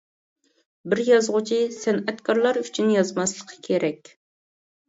[0.93, 4.15] بىر يازغۇچى، سەنئەتكارلار ئۈچۈن يازماسلىقى كېرەك.